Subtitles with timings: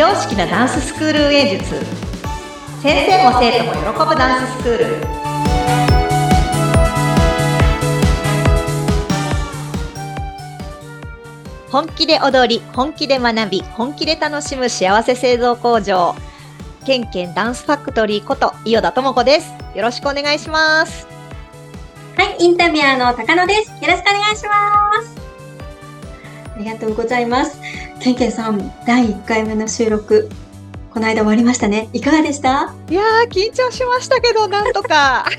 [0.00, 1.74] 常識なダンススクール運営術。
[2.82, 4.86] 先生も生徒も喜ぶダンススクール。
[11.70, 16.14] 本気で踊り本気で学び本気で楽しむ幸せ製造工場。
[16.86, 19.52] ケンケンダンスファクトリーこと伊予田智子です。
[19.74, 21.06] よろしくお願いします。
[22.16, 23.70] はい、インタビュアーの高野です。
[23.70, 25.09] よろしくお願いします。
[26.60, 27.58] ありがとうございます。
[28.00, 30.28] ケンケンさん、第1回目の収録、
[30.92, 31.88] この間終わりましたね。
[31.94, 32.74] いかがでした？
[32.90, 35.24] いやー緊張しましたけどなんとか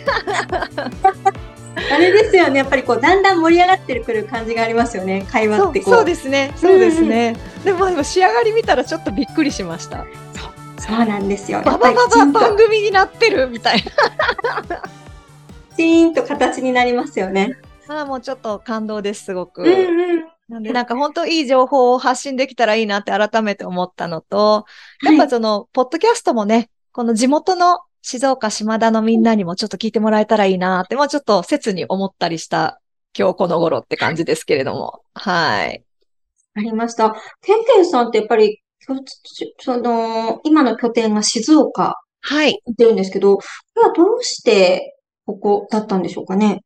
[1.92, 5.94] あれですよね、やっぱりこう、だんだん盛り上がってくる感じがありますよね、会話ってこう。
[5.94, 10.06] そうですねそうですね、でもでも仕上がり見たらちょっとびっくりしました
[10.80, 11.60] そうなんですよ。
[11.60, 13.84] やババババ番組になってるみたい
[14.68, 14.82] な
[15.76, 17.58] き ちんと形になりますよね。
[17.88, 20.26] あーもうちょっと感動ですすごく、うんうん。
[20.60, 20.96] なんか？
[20.96, 24.66] 本当いい情報を発信できたらいいなって改めて思ったのと、
[25.04, 32.82] やっぱその、ポッドキャストもね、この地元の静岡島田のみんなにもちょっと聞いてもらえたらいいなって、もうちょっと切に思ったりした
[33.18, 35.02] 今日この頃って感じですけれども。
[35.14, 35.84] はい。
[36.56, 37.16] ありました。
[37.42, 38.62] ケンケンさんってやっぱり、
[39.60, 42.62] その、今の拠点が静岡はい。
[42.70, 43.44] ってるんですけど、こ
[43.78, 46.62] れはどうしてここだったんでしょうかね？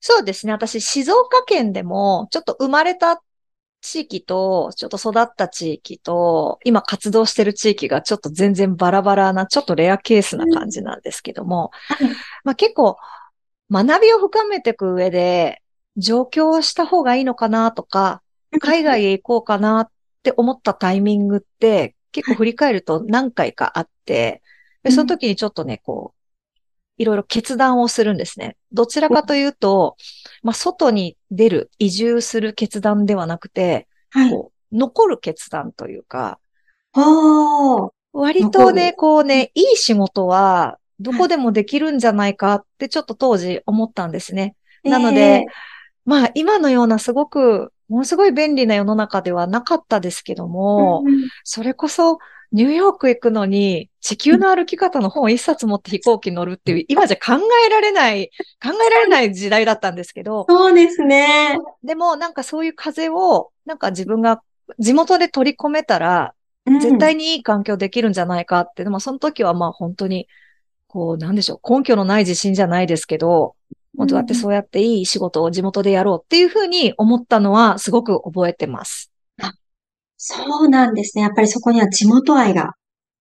[0.00, 0.52] そうですね。
[0.52, 3.22] 私、静岡県でも、ちょっと生まれた
[3.80, 12.08] 地域と、ちょっと育った地域と、今活動してる地域がちょっと全然バラバラな、ちょっとレアケースな感じなんですけども、はい。
[12.44, 12.96] まあ結構、
[13.70, 15.62] 学びを深めていく上で、
[15.96, 18.22] 上京した方がいいのかなとか、
[18.60, 19.90] 海外へ行こうかなっ
[20.22, 24.42] て思ったタイミングって、結構振り返ると何回かあって、
[24.82, 26.15] でその時にちょっとね、こう、
[26.98, 28.56] いろいろ決断をするんですね。
[28.72, 29.96] どちらかというと、
[30.42, 34.30] まあ、外に出る、移住する決断ではなくて、はい。
[34.30, 36.38] こう、残る決断というか、
[36.92, 44.56] ああ、割とね、こうね、いい仕事は、どこでもできるんじゃないかってちょっと当時思ったんですね。
[44.82, 45.44] なので、
[46.06, 52.18] まあ今のようなすごく、ものすごい便利な世の中ではなかったですけどえーも、うんうんそれこそ
[52.52, 58.30] ニューヨーク行くのに地球の歩き方の本を一冊持って飛行機に乗るっていう、今じゃ考えられない、
[58.62, 61.58] 考えられない時代だったんですけど、そうですね。
[61.82, 64.42] でもなんかそういう風を、なんか自分が
[64.78, 66.32] 地元で取り込めたら、
[66.66, 70.26] うん絶対にいい環境できるんじゃないかって、でもその時はまあ本当に、
[70.88, 73.54] こう、なんでしょう、根拠のない自信じゃないですけど、
[73.96, 79.12] 本当だってそうやっていい仕事を地元でやろうっていうふうに思ったのはすごく覚えてます。
[80.16, 81.22] そうなんですね。
[81.22, 82.72] やっぱりそこには地元愛が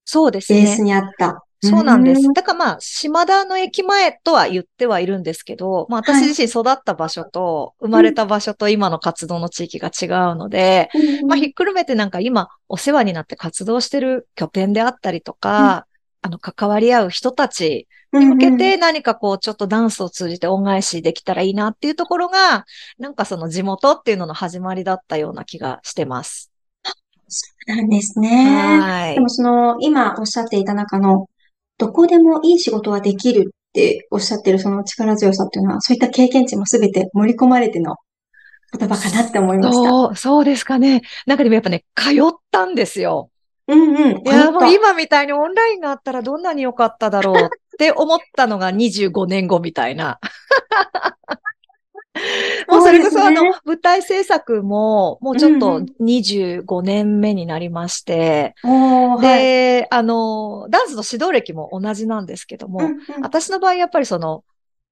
[0.06, 0.84] そうですベースね。
[0.86, 1.42] にあった。
[1.62, 2.34] そうなんですう。
[2.34, 15.88] だからまあ、島田の駅前とは言ってはいるんですけど、まあ私自身育った場所と、生まれた場所と今の活動の地域が違うので、うんまあひっくるめてなんか今お世話になって活動してる拠点であったりとか、
[16.22, 22.66] あの関わり合う人たちに向けて何かこうちょっとダンスを通じて恩返しできたらいいなっていうところが、
[23.00, 26.52] なんかその地元っていうのの始まりだったような気がしてます。
[27.28, 28.80] そうなんですね。
[28.80, 29.30] はいでも。
[29.30, 31.28] その、今おっしゃっていた中の、
[31.78, 37.96] どこでもいい仕事はできるっておっしゃってるその力強さっていうのは、そういった経験値もすべて盛り込まれての
[38.78, 39.90] 言葉かなって思いました。
[39.90, 41.02] そう、そうですかね。
[41.26, 43.30] なんかでもやっぱね、通ったんですよ。
[43.68, 44.18] うんうん。
[44.18, 50.20] いや、もう本今みたいにオンラインがあったらどんなに良かっただろうって思ったのが25年後みたいな。
[52.70, 55.86] もうそれこそあの、舞台制作も、もうちょっとうんうん。
[56.00, 59.42] 25年目になりまして、当おー、はい。
[59.42, 63.22] で、あの、ダンスの指導歴も同じなんですけども、うんうん。
[63.22, 64.44] 私の場合やっぱりその、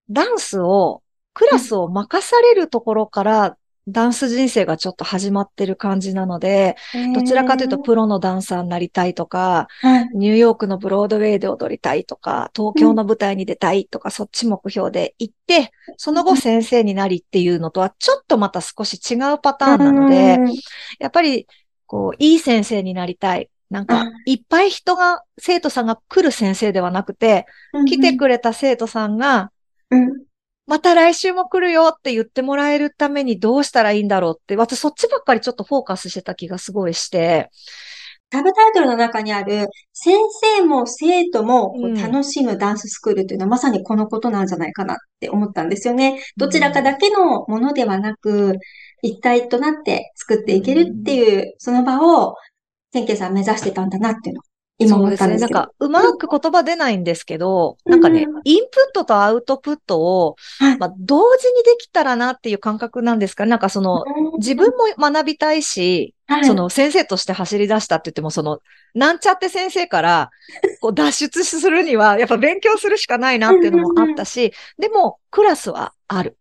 [0.10, 1.02] ダンスを、
[1.34, 3.58] クラスを任されるところから、
[3.88, 6.78] ダンス人生がちょっと始まってる感じなので、
[7.14, 10.10] どちらかというとプロのダンサーになりたいとか、はい。
[10.14, 20.54] ニューヨークのブロードウェイで踊りたいとか、東京の舞台に出たいとか、そっち目標で行って、その後先生になりっていうのとはちょっとまた少し違うパターンなので、うん。
[21.00, 21.48] やっぱり、
[21.86, 23.50] こう、いい先生になりたい。
[23.70, 27.48] なんか、いっぱい人が、生徒さんが来る先生ではなくて、
[27.88, 29.52] 来てくれた生徒さんが、
[29.90, 30.24] うん
[30.66, 37.50] また来週も来るよって言ってもらえるためにどうしたらいいんだろうって、私そっちばっかりちょっとフォーカスしてた気がすごいして、
[38.32, 40.18] サブタイトルの中にある、先
[40.58, 46.20] 生も生徒も楽しむダンススクールというのはまさにこのことなんじゃないかなって思ったんですよね。
[46.36, 48.58] どちらかだけのものではなく、
[49.04, 52.36] 一体となって作っていけるっていう、その場を、
[52.92, 54.42] 千慶さん目指してたんだなっていうの。
[54.42, 54.44] を
[54.80, 55.28] 今思そうですね。
[55.28, 55.60] ったんですけど。
[55.60, 63.46] なんか、うまく言葉出ないんですけど、うんなんかねうん、インプットとアウトプットを、はいまあ、同時にできたらなっていう感覚なんですか？
[63.46, 63.52] ね。
[63.52, 64.04] なんかその、
[64.38, 68.60] 自分も学びたいし、はいその先生として走り出したって言っても、その、
[68.96, 70.32] なんちゃって先生から、
[70.82, 76.38] こう脱出するには、やっぱ勉強するしかないなっていうのもあったし、でも、クラスはある。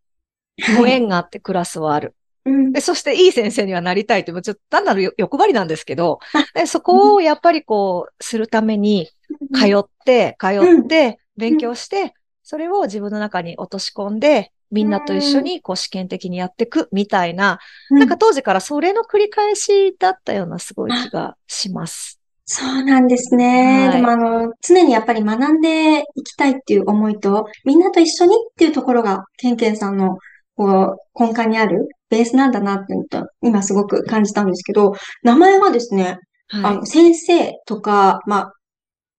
[0.79, 2.15] ご縁があってクラスはある。
[2.45, 2.73] うん。
[2.73, 6.21] で、そしていい先生にはなりたいという、もうちょっと単なる欲張りなんですけど、
[6.55, 9.09] でそこをやっぱりこう、するために、
[9.55, 17.59] 通って、通って、勉強して、それを自分の中に落とし込んで、みんなと一緒にこう試験的にやっていくみたいな、
[17.91, 22.19] なんか当時からそれの繰り返しだったようなすごい気がします。
[22.45, 23.89] そうなんですね。
[23.89, 23.97] はい。
[23.97, 30.19] でもあの、常にやっぱり学んでいきたいっていう思いと、みんなと一緒にっていうところが、ケンケンさんの、
[30.57, 34.93] こう、根幹にあるベースなんだなっていうのと、今すごく感じたんですけど、
[35.23, 36.19] 名前はですね、
[36.53, 38.53] あはの、先生とか、まあ、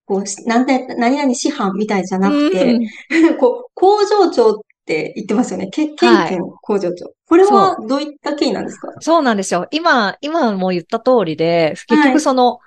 [0.05, 2.21] こう、しなんで、何々師範みたいじゃい。
[2.21, 2.79] なくて、
[3.39, 4.53] こう、工場長っ
[4.85, 5.67] て言ってますよね。
[5.71, 5.95] け、ケン
[6.27, 7.11] ケン工場長。
[7.27, 8.89] これはどういった経緯なんですか？
[9.01, 9.67] そうなんですよ。
[9.71, 12.59] 今、今も言った通りで、結はい局その、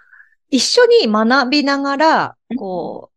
[0.51, 3.17] 一緒に学びながら、こう、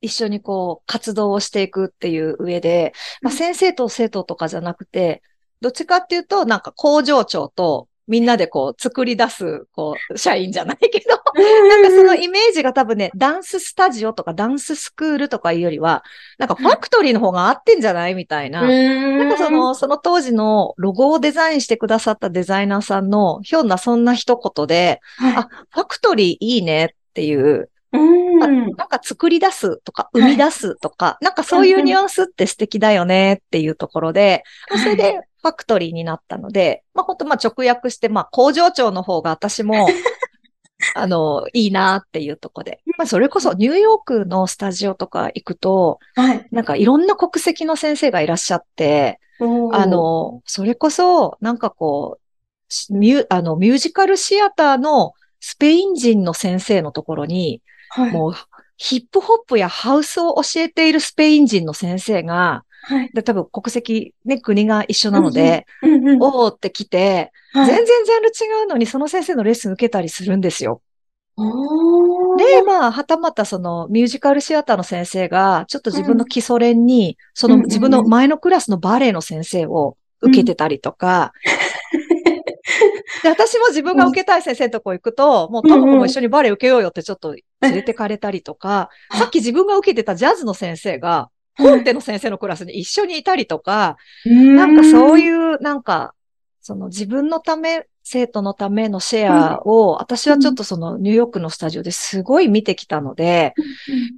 [0.00, 2.92] 一緒にこう、活動をしていくっていう上で、
[3.22, 5.22] まあ、うん先生と生徒とかじゃなくて、
[5.64, 11.08] どっちかっていうと、なんか工場長とみんなでこう、作り出す、こう、社員じゃないけど、
[11.68, 16.04] なんかそのイメージが多分ね、ダンススタジオとかダンススクールとかいうよりは、
[16.38, 18.60] なんかファクトリーの方が合ってんじゃないみたいな。
[18.60, 28.38] ななんかそ、の、その当時のロゴをデザインしてくださったデザイナーさんのひょんなそんな一言で、はいあ、ファクトリーいいねっていう、うん。
[28.38, 39.86] なんか作り出すとか生み出すとか、なんかそういうニュアンスって素敵だよねっていうところで、まあそれでファクトリーになったので、まあ本当まあ直訳して、まあ工場長の方が私も、
[40.96, 42.80] あの、いいなっていうところで。
[42.96, 46.48] まあそれこそニューヨークのスタジオとか行くと、はい。
[46.50, 49.20] なんかいろんな国籍の先生がいらっしゃって、
[49.72, 58.12] あ、の、それこそ、なんかこう、しミュあのミュージカルシアターのスペイン人の先生のところに、はい。
[58.12, 58.32] もう
[58.78, 63.10] ヒップホップやハウスを教えているスペイン人の先生が、はい。
[63.14, 66.22] で多分国籍、ね、国が一緒なので、うんうん。
[66.22, 67.66] おーって来て、はい。
[67.66, 70.82] 全然ジャンル違うのにその先生のレッスン受けたりするんですよ。
[71.36, 77.68] で、まあ、はたまたそのミュージカルシアターの先生が、ちょっと自分の基礎練に、そのうんうんうん。
[77.68, 81.32] 自分の前のクラスのバレエの先生を受けてたりとか、
[83.22, 89.18] で、私も自分が受けたい先生のとこ行くと、もうともこも一緒にバレエ受けようよってちょっと連れてかれたりとか、うん。
[89.18, 96.14] さっき自分が受けてたジャズの先生が、コンテの先生のクラスに一緒にいたりとか、なんかそうういう、なんか、
[96.60, 103.54] その自分のため、生徒のためのシェアを、私はちょっとそのニューヨークのスタジオですごい見てきたので、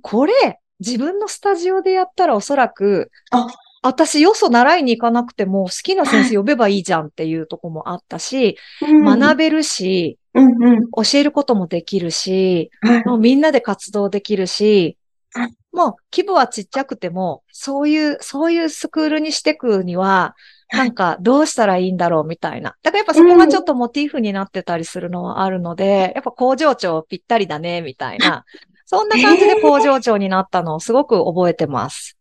[0.03, 3.47] これ、自分のスタジオでやったらおそらく、あ。
[3.83, 8.57] 私よそ習いに行かなくても好きな先生呼べばいいじゃんっていうとこもあったし、
[8.87, 9.05] ん。
[9.05, 10.19] 学べるし。
[10.95, 13.05] 教えることもできるし、はい。
[13.05, 14.97] もうみんなで活動できるしはい、
[15.77, 20.35] もう規模はちっちゃくても、そういう、そういうスクールにしていくには、
[20.73, 22.77] なんかどうしたらいいんだろうみたいな。
[22.83, 28.47] だからやっぱそこがちょっとモチーフになってたりするのはあるので、やっぱ工場長ぴったりだね、みたいな。
[28.87, 32.17] そんな感じで工場長になったのをすごく覚えてます。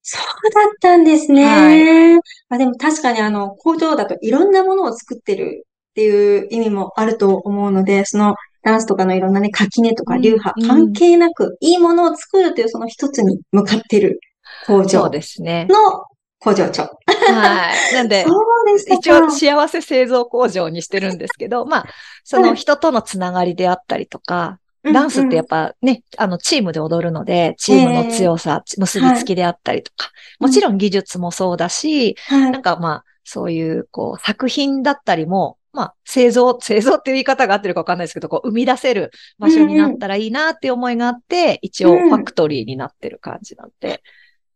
[0.00, 2.20] そうだったんですね。
[2.48, 14.20] あ、でも確かにあの、工場だといろんなものを作ってるっていう意味もあると思うので、そのダンスとかのいろんなね、垣根とかうん流派うん関係なく、いいものを作るというその一つに向かってる
[14.66, 15.66] 工場そうですね。
[15.68, 16.04] の
[16.38, 16.82] 工場長。
[16.82, 17.94] はい。
[17.94, 19.30] なんで、そうで一応か。
[19.30, 21.86] 幸せ製造工場にしてるんですけど、まあ、
[22.22, 44.00] その人とのつながりであったりとか、ダンスってやっぱね、あの、チームで踊るので、チームの強さ、結びつきであったりとか、もちろん技術もそうだし、なんかまあ、そういう、こう、作品だったりも、まあ、製造、製造っていう言い方が合ってるかわかんないですけど、こう、生み出せる場所になったらいいなっていう思いがあって、一応、うんファクトリーになってる感じなんで、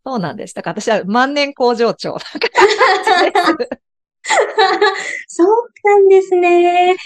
[0.06, 0.54] そうなんです。
[0.54, 3.80] だから私は万年工場長な感じです。
[5.28, 5.46] そう
[5.84, 6.92] なんですね。
[6.92, 6.96] え、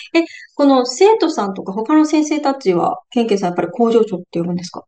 [0.54, 4.84] この生徒さんとか他の先生たちは、ケンケンさんやっぱり工場長って呼ぶんですか？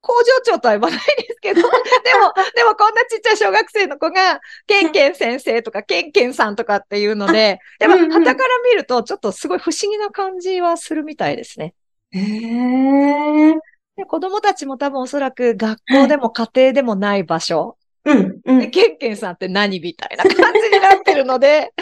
[0.00, 1.67] 工場長とは言わないですけど、で
[2.14, 11.74] も、でもこんなちっちゃい小学生の子が、ケンケン先生とか、ケンケンさんとかっていうので、やっぱ、うんうん旗から見ると、ちょっとすごい不思議な感じはするみたいですね。
[12.10, 13.54] へえ。
[13.96, 18.70] で子供たちも多分おそらく学校でも家庭でもない場所、うん、うでん。
[18.70, 21.72] ケンケンさんって何みたいな感じになってるので、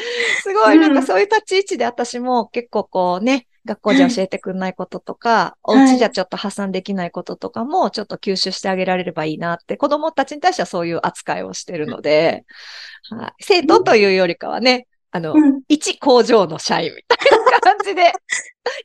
[0.42, 12.44] すごいなんかそういう立ち位置で私も結構こうね、学校じゃ教えてくんないこととか、おはい家じゃちょっと発散できないこととかもちょっと吸収してあげられればいいなって、子供たちに対してはそういう扱いをしてるので、
[13.10, 17.18] はい、生徒というよりかはね、あの、うん一工場の社員みたい
[17.52, 18.12] な感じで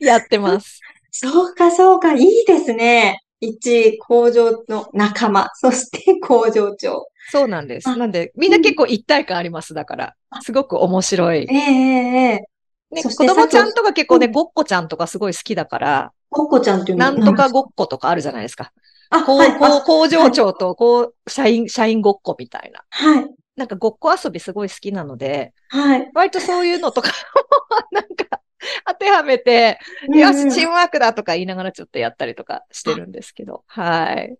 [0.00, 0.80] やってます。
[1.10, 3.22] そうか、そうか、いいですね。
[3.40, 7.06] 一工場の仲間、そして工場長。
[7.30, 7.96] そうなんです。
[7.96, 9.74] なんで、みんな結構一体感あります。
[9.74, 11.46] だから、すごく面白い。
[11.50, 12.51] ええええ
[12.92, 18.72] ね、子供ちゃんとか結構ね、うんごっこちゃんとかすごい好きだから、コッコちゃんっていうなんとかごっことかあるじゃないですか。
[19.10, 22.82] あ、こう、はい、こう、あ工場長と、こう、社員、社員ごっこみたいな。
[22.90, 26.10] はい、なんかごっこ遊びすごい好きなので、はい。
[26.14, 27.10] 割とそういうのとか
[27.92, 28.40] なんか、
[28.86, 34.36] 当てはめて、よし、チームワークだとか言いながらちょっとやったりとかしてるんですけど、はい。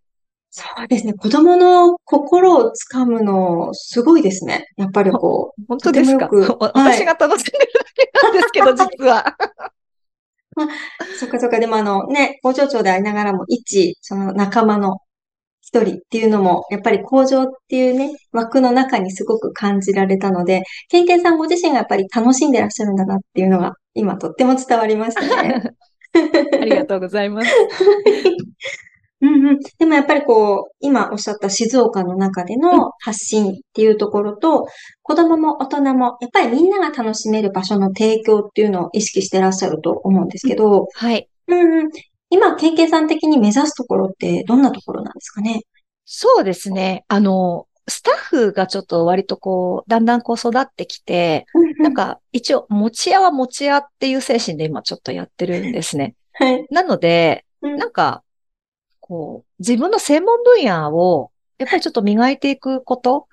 [0.54, 1.14] そうですね。
[1.14, 4.66] 子供の心をつかむの、すごいですね。
[4.76, 5.62] やっぱりこう。
[5.66, 6.28] 本当ですか？
[6.74, 9.34] 私が楽しんでるだけなんですけど、 実は。
[11.18, 11.58] そっかそっか。
[11.58, 14.98] でもあのね、工場長でありながらも、一、その仲間の
[15.62, 25.62] 一人っていうのも、やっぱり工場っていうね、枠の中にすごく感じられたので、ケンケンさんご自身がやっぱり楽しんでらっしゃるんだなっていうのが、今とっても伝わりましたね。
[26.52, 27.50] ありがとうございます。
[29.22, 29.58] うんうん。
[29.78, 34.66] でもやっぱりこう、今おっしゃった静岡の中での発信っていうところと、
[35.02, 41.28] 子供も大人も、やっぱりみんなが楽しめる場所の提供っていうのを意識してらっしゃると思うんですけど、はい。
[41.46, 41.88] うんうん。
[42.30, 45.60] 今、ケンケンさん的に目指すところってどんなところなんですかね？
[46.04, 47.04] そうですね。
[47.08, 51.46] あの、スタッフがちょっと割とこう、だんだんこう育ってきて、
[51.78, 56.14] なんか一応、持ち屋は持ち屋っていう精神で今ちょっとやってるんですね。
[56.32, 56.66] はい。
[56.70, 58.24] なので、うんなんか、
[59.12, 63.28] こう、自分の専門分野を、やっぱりちょっと磨いていくこと。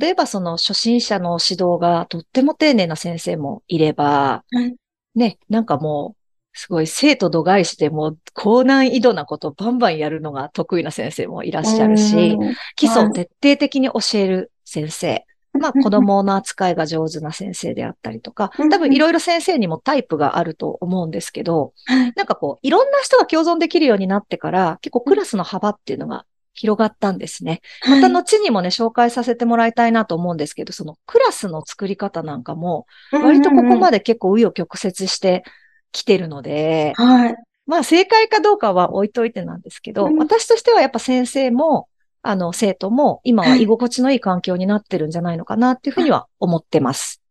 [0.00, 4.74] 例えばその初心者の指導がとっても丁寧な先生もいれば、はい。
[5.14, 12.54] ね、なんかもう、すごい生徒度外視でもう高難易度なことをバンバンやるのが得意な先生もいらっしゃるし、うん。
[12.76, 15.26] 基礎を徹底的に教える先生。
[15.58, 27.60] まあ子供の扱いが上手な先生であったりとか、うん多分いろいろ先生にもタイプがあると思うんですけど、はいなんかこう、いろんな人が共存できるようになってから、結構クラスの幅っていうのが広がったんですね。
[27.88, 33.98] また後にもね、紹介させてもらいたいなと思うんですけど、そのクラスの作り方なんかも、割とここまで。
[33.98, 35.44] で結構紆余曲折して
[35.92, 37.36] きてるので、はい。
[37.66, 41.88] まあ正解かどうかは置いといてなんですけど、うん私としてはやっぱ先生も、
[42.22, 47.22] あの、生徒も今は居心地のいい環境になってるんじゃないのかなっていうふうには思ってます。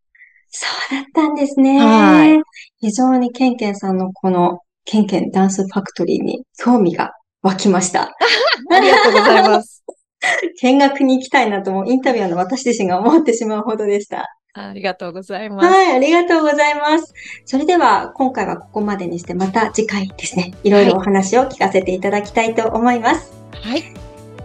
[0.49, 1.79] そうだったんですね。
[1.79, 2.41] はい
[2.79, 8.15] 非常にケンケンさんのこのケンケンダンスファクトリーに興味が湧きました。
[8.71, 9.83] ありがとうございます。
[10.61, 14.27] 見学に行きたいなともインタビュアーの私自身が思ってしまうほどでした。
[14.53, 15.67] ありがとうございます。
[15.67, 17.13] はい、ありがとうございます。
[17.45, 23.31] それでは今回はここまでにしてまた次回ですね、いろいろお話を聞かせていただきたいと思います。
[23.53, 24.00] はい。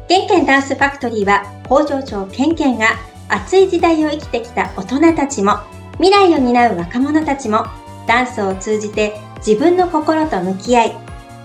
[0.09, 2.91] ケンケンダンスファクトリーは工場長ケンケンが
[3.29, 5.59] 熱い時代を生きてきた大人たちも
[5.95, 7.67] 未来を担う若者たちも
[8.07, 10.97] ダンスを通じて自分の心と向き合い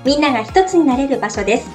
[0.06, 1.70] みんなが一つになれる場所です。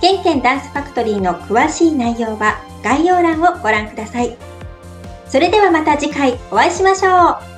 [0.00, 4.36] ケンケンダンスファクトリーの詳しい内容は概要欄をご覧ください。
[5.26, 7.57] それではまた次回お会いしましょう。